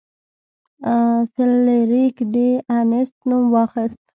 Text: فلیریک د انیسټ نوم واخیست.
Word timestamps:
فلیریک 1.33 2.17
د 2.33 2.35
انیسټ 2.77 3.15
نوم 3.29 3.43
واخیست. 3.53 3.99